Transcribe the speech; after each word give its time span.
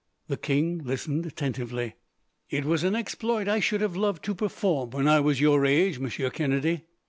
The 0.29 0.35
king 0.37 0.81
listened 0.83 1.27
attentively. 1.27 1.93
"It 2.49 2.65
was 2.65 2.83
an 2.83 2.95
exploit 2.95 3.47
I 3.47 3.59
should 3.59 3.81
have 3.81 3.95
loved 3.95 4.25
to 4.25 4.33
perform, 4.33 4.89
when 4.89 5.07
I 5.07 5.19
was 5.19 5.39
your 5.39 5.63
age, 5.63 5.99
Monsieur 5.99 6.31
Kennedy. 6.31 6.85